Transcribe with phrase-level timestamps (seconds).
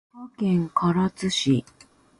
[0.13, 1.63] 佐賀県唐津市